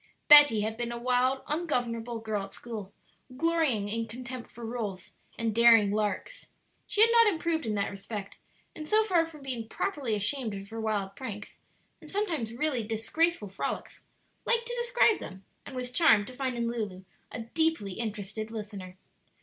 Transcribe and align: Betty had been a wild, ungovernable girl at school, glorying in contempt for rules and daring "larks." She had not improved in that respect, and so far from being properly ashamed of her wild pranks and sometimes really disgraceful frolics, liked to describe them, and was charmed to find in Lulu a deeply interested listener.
Betty 0.29 0.61
had 0.61 0.77
been 0.77 0.91
a 0.91 0.97
wild, 0.97 1.43
ungovernable 1.45 2.21
girl 2.21 2.45
at 2.45 2.55
school, 2.55 2.91
glorying 3.37 3.87
in 3.87 4.07
contempt 4.07 4.49
for 4.49 4.65
rules 4.65 5.13
and 5.37 5.53
daring 5.53 5.91
"larks." 5.91 6.47
She 6.87 7.01
had 7.01 7.11
not 7.11 7.27
improved 7.27 7.67
in 7.67 7.75
that 7.75 7.91
respect, 7.91 8.35
and 8.75 8.87
so 8.87 9.03
far 9.03 9.27
from 9.27 9.43
being 9.43 9.67
properly 9.69 10.15
ashamed 10.15 10.55
of 10.55 10.69
her 10.69 10.81
wild 10.81 11.15
pranks 11.15 11.59
and 12.01 12.09
sometimes 12.09 12.51
really 12.51 12.81
disgraceful 12.83 13.49
frolics, 13.49 14.01
liked 14.43 14.65
to 14.65 14.79
describe 14.81 15.19
them, 15.19 15.45
and 15.67 15.75
was 15.75 15.91
charmed 15.91 16.25
to 16.25 16.33
find 16.33 16.57
in 16.57 16.65
Lulu 16.67 17.03
a 17.31 17.41
deeply 17.41 17.91
interested 17.91 18.49
listener. 18.49 18.97